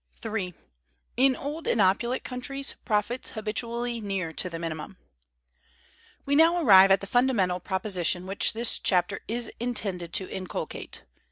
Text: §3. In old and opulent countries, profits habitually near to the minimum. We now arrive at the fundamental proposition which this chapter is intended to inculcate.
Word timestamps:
§3. 0.19 0.55
In 1.15 1.35
old 1.35 1.67
and 1.67 1.79
opulent 1.79 2.23
countries, 2.23 2.73
profits 2.85 3.33
habitually 3.33 4.01
near 4.01 4.33
to 4.33 4.49
the 4.49 4.57
minimum. 4.57 4.97
We 6.25 6.35
now 6.35 6.59
arrive 6.59 6.89
at 6.89 7.01
the 7.01 7.05
fundamental 7.05 7.59
proposition 7.59 8.25
which 8.25 8.53
this 8.53 8.79
chapter 8.79 9.19
is 9.27 9.51
intended 9.59 10.11
to 10.13 10.27
inculcate. 10.27 11.03